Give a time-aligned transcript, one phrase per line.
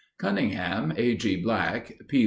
[0.17, 1.13] Cunningham, A.
[1.15, 1.35] G.
[1.35, 2.19] Black, P.